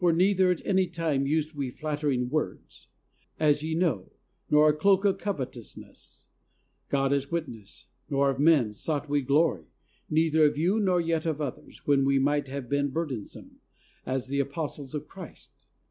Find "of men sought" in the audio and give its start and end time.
8.31-9.07